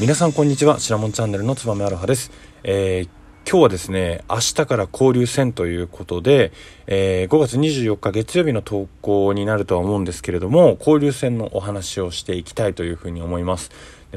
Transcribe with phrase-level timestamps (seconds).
[0.00, 0.78] 皆さんこんにちは。
[0.78, 2.30] 白門チャンネルのつばめアロハです。
[2.62, 3.18] えー
[3.50, 6.52] 今日はですね、明日から交流戦ということで、
[6.86, 13.70] えー、5月24日月曜日の投稿になるとは思うんですけれども、交流戦のお話をしていきたいというふうに思います。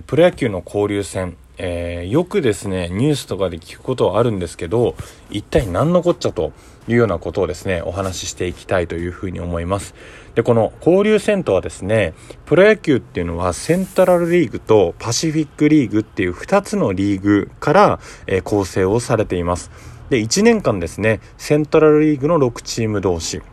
[0.05, 4.96] プロ野球の交流戦、えー、よくですね、ニュースとかで聞くことはあるんですけど、
[5.30, 6.54] 一体何のこっちゃと
[6.88, 9.93] いうようなことをですね、お話ししていきたいというふうに思います。
[10.34, 12.16] で、この交流戦とはですね、
[12.47, 19.69] プロ野球っていうのはセントラルリーグとパシフィックリーグっていう2つのリーグから、えー、構成をされています。
[20.10, 23.43] で、1年間ですね、セントラルリーグの6チーム同士、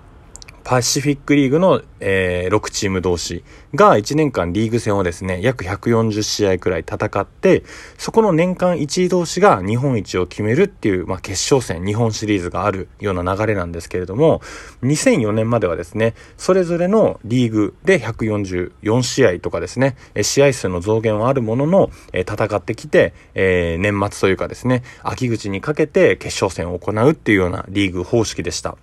[0.68, 3.42] パシフィックリーグの、えー、6チーム同士
[3.74, 7.64] が1年間リーグ戦をですね、約140試合くらい戦って、
[7.96, 14.42] そこの年間1位同士が日本一を決めるっていう、まあ、決勝戦、日本シリーズがあるような流れなんですけれども、
[14.82, 28.76] 2004年まではですね、それぞれのリーグで144試合とかですね、試合数の増減はあるものの、えー、戦ってきて、えー、年末というかですね、秋口にかけて決勝戦を行うっていうようなリーグ方式でした。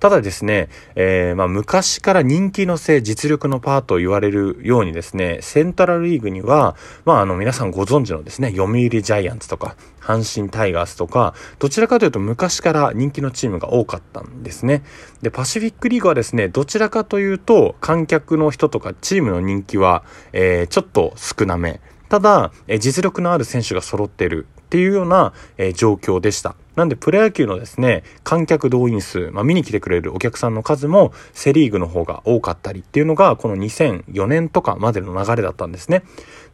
[0.00, 14.82] ただですね、えー、まあ、昔から人気のせい、実力のパーと言われるようにですね、セントラルリーグには、まあ、あの、皆さんご存知のですね、読売ジャイアンツとか、阪神タイガースとか、どちらかというと昔から人気のチームが多かったんですね。
[15.20, 21.80] で、パシフィックリーグはですね、どちらかというと、観客の人とかチームの人気は、えー、ちょっと少なめ。
[22.08, 26.54] ただ、え実力のある選手が揃っているっていうような、え状況でした。
[26.76, 36.04] なんでプロ野球のですね、観客動員数、まあ、見に来てくれるお客さんの数もセリーグの方が多かったりっていうのがこの2004年とかまでの流れだったんですね。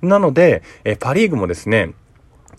[0.01, 1.93] なので、えパリーグもですね、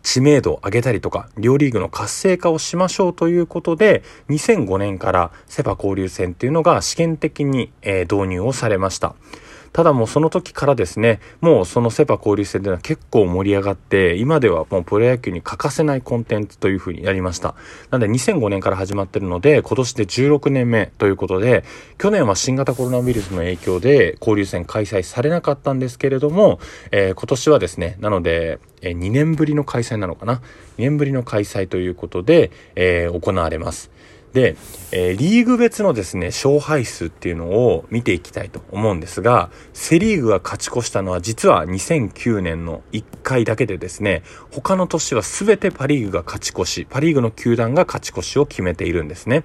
[0.03, 9.15] 知名度を上げたりとか、両リーグの活性化をしましょうということで、2005年からセパ交流戦っていうのが試験的に、え導入をされました。
[9.77, 17.53] ただもうその時からですね、もうそのセパ交流戦では結構盛り上がって、今ではもうプロ野球に欠かせないコンテンツというふうにやりました。
[17.91, 21.63] なんで2005年から始まってるので、今年で16年目ということで、
[21.99, 26.59] 去年は新型コロナウイルスの影響で交流戦開催されなかったんですけれども、
[26.89, 30.39] えー、今年はですね、なので、え、2年ぶりの開催なのかな ?2
[30.79, 33.91] 年ぶりの開催ということで、えー、行われます。
[34.37, 34.55] で、
[34.91, 44.21] えー、リーグ別のですね、勝敗数っていうのを見ていきたいと思うんですが、セリーグが勝ち越したのは実は2009年の1回だけでですね、
[44.51, 49.43] 他の年は全てパリーグが勝ち越し、パリーグの球団が勝ち越しを決めているんですね。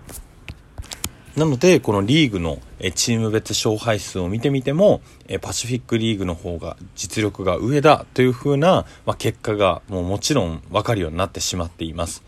[1.39, 2.59] なので、このリーグの
[2.95, 5.01] チーム別勝敗数を見てみても、
[5.41, 12.23] パシフィックリーグの方が実力が上だという風な、ま、結果がもうもちろんわかるようになってしまっています。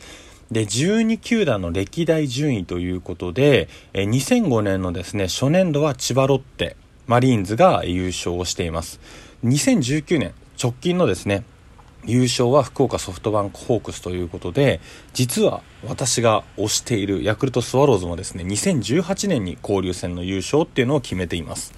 [0.51, 9.01] で、12球団の歴代順位ということで、え2005年のですね、初年度は千葉ロッテ、マリーンズが優勝をしています。
[9.45, 10.33] 2019年、
[10.63, 11.45] 直近のですね、
[12.07, 14.81] 優勝は福岡ソフトバンクホークスということで、
[15.15, 21.73] 実は私が推しているヤクルトスワローズもですね、2018年に交流戦の優勝っていうのを決めています。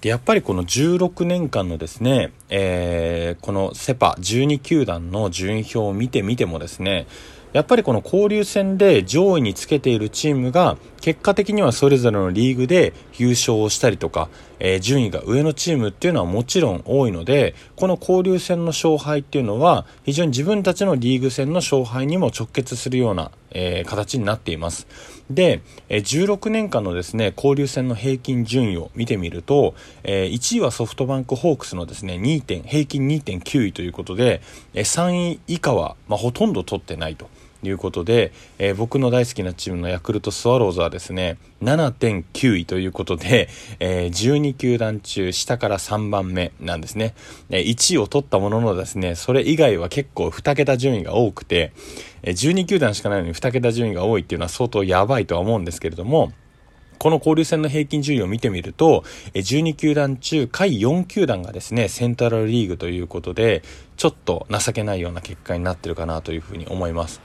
[0.00, 7.06] で、やっぱりこの16年間のですね、えー、このセパ12球団の順位表を見てみてもですね、
[7.52, 14.28] やっぱりこの交流戦で上位につけているチームが結果的にはそれぞれのリーグで優勝をしたりとか、
[14.58, 24.86] えー、順位が上のチームっていうのはもちろん多いのでこの交流戦の勝敗っていうのは非常に自分たちのリーグ戦の勝敗にも直結するような、えー、形になっています
[25.30, 34.42] で、えー、16年間のですね交流戦の平均順位を見てみると、えー、1位はソフトバンクホークスのですね2点平均2.9位ということで、
[34.74, 37.28] え、3位以下は、まあ、ほとんど取ってないと。
[37.62, 43.48] いうことで、えー、僕の大好きなチームのヤクルトスワローズはですね、7.9位ということで、
[43.80, 47.14] えー、12球団中下から3番目なんですね
[47.50, 47.60] え。
[47.60, 51.72] 1位を取ったもののですね、それ以外は結構2桁順位が多くて
[52.22, 56.32] え、12球団しかないのに2桁順位が多いっていうのは相当やばいとは思うんですけれども、
[57.00, 63.62] この交流戦の平均順位を見てみると、12球団中、下位4球団がですね、セントラルリーグということで、
[63.96, 67.22] ちょっと情けないような結果になってるかなというふうに思います。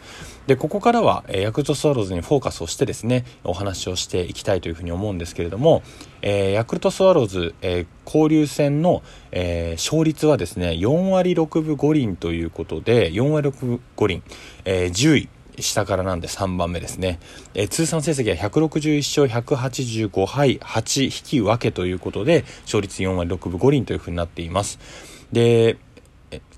[0.47, 5.83] で、ここからは、えヤクルトスワローズにフォーカスをしてですね、お話をしていきたいというふうに思うんですけれども、
[6.21, 14.23] えー、ヤクルトスワローズ、えー、交流戦の、えー、勝率はですね、4割6分5厘ということで、4割6分5厘、
[14.63, 15.29] え10位、
[15.59, 17.19] 下からなんで3番目ですね。
[17.53, 24.79] えー、通算成績は161勝185敗8引き分けということで、勝率4割6分5厘というふうになっています。
[25.31, 25.77] で、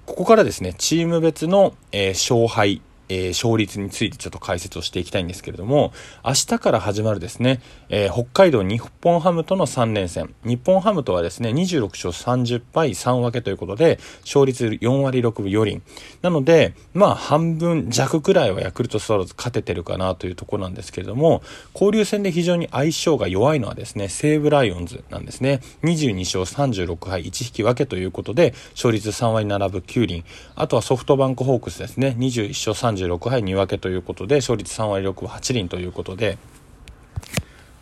[0.06, 5.94] ここからですね、チーム別の、えー、勝敗えー、勝率についてちょっと解説をしていきたいんですけれども、
[6.26, 10.34] 明日から始まるですね、えー、北海道日本ハムとの3連戦。
[10.44, 15.82] 日本ハムとはですね、26勝30敗3分けということで、勝率4割6分4厘。
[16.22, 21.42] なので、まあ半分弱くらいはヤクルトスワローズ勝ててるかなというところなんですけれども、
[21.74, 25.62] 交流戦で非常に相性が弱いのはですね、西武ライオンズなんですね。
[25.84, 30.24] 22勝36敗1引き分けということで、勝率3割並ぶ9厘。
[30.56, 36.38] あとはソフトバンクホークスですね、21勝36敗2分けということで、勝率3割6分8厘ということで、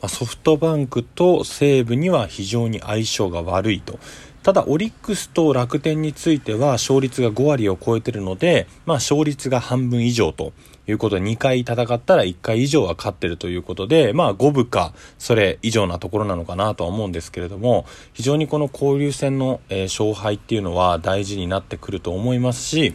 [0.02, 4.00] まソフトバンクと西武には非常に相性が悪いと。
[4.46, 10.54] ただ、オリックスと楽天については勝率が5割を超えてるので、まあ勝率が半分以上と
[10.86, 22.94] いうことで、2回戦ったら1回以上は勝ってるということで、まあ5分か、それ以上なところなのかなとは思うんですけれども、非常にこの交流戦の、え、勝敗っていうのは大事になってくると思いますし、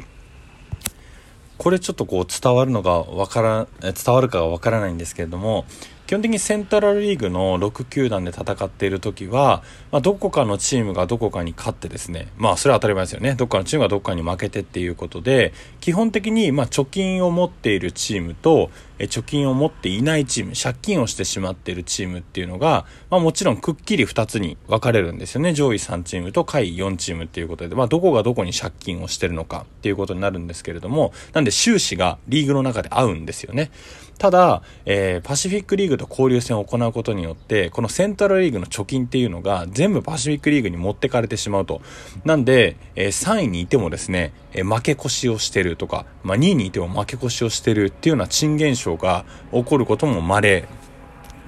[1.61, 5.67] これちょっとこう伝わるのがわから伝わるかがわからないんですけれども
[6.11, 9.63] 基本的にセントラルリーグの6球団で戦っている時は、
[9.93, 18.71] まあ、どこかのチームがどこかに勝ってですねまあそれは当たり前ですよねどこかのチームがどこかに負けてっていうことで基本的にまあ貯金を持っているチームと
[19.01, 25.55] え貯金を持っていないチーム、借金をしてしまっているチームっていうのが、まあもちろんくっきり2つに分かれるんですよね。
[25.55, 33.71] 上位3チームと下位4チームっていうことで、まあどこがどこに借金をしてるのかっていうことになるんですけれども、なんで収支がリーグの中で合うんですよね。
[34.19, 41.83] ただ、えー、パシフィックリーグと交流戦を行うことによって、このセントラルリーグの貯金っていうのが全部パシフィックリーグに持ってかれてしまうと。
[42.25, 50.67] なんで、えー、3位にいてもですね、えー、負け越しをしてるとか、まあ、2位にいても負け越しをしてるっていうような珍現象が起こることも稀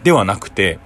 [0.04, 0.78] ではなくて、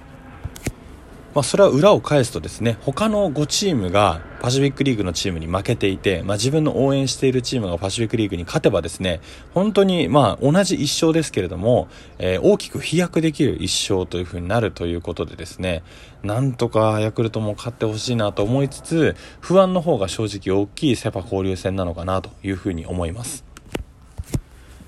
[1.37, 9.21] まあ、それは裏を返すとですね他の5チームがパシフィックリーグのチームに負けていて、まあ、自分の応援しているチームがパシフィックリーグに勝てばですね
[9.53, 15.83] 本当にまあ同じ1勝ですけれども、えー、大きく飛躍できる1勝というふうになるということでですね
[16.23, 23.45] なんとかヤクルトも勝ってほしいなと思いつつ不安の方が正直大きいセ・パ交流戦なのかなというふうに思います。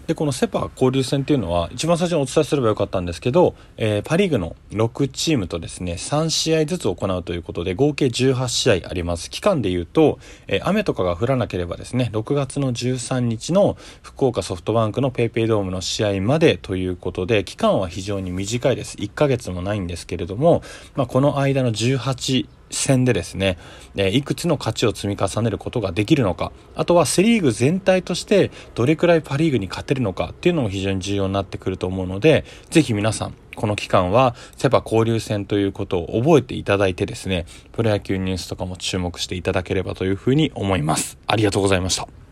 [0.09, 9.29] で、このセパ交流戦っていうのは、一番最初にお伝えすればよかったんですけど、えー、パリーグの6チームとですね、3試合ずつ行うということで、合計18試合あります。
[9.29, 10.17] 期間で言うと、
[10.47, 18.97] えー、雨とかが降らなければですね、6月の13日の福岡ソフトバンクの PayPay ドームの試合までということで、期間は非常に短いです。
[18.97, 20.63] 1ヶ月もないんですけれども、
[20.95, 23.57] まあ、この間の18戦でですね、
[23.95, 41.17] えいくつの価値を積み重ねることができるのか、あとはセリーグ全体としてどれくらいパリーグに勝てるのかっていうのも非常に重要になってくると思うので、ぜひ皆さん、この期間はセパ交流戦ということを覚えていただいてですね、プロ野球ニュースとかも注目していただければというふうに思います。
[41.27, 42.28] ありがとうございました。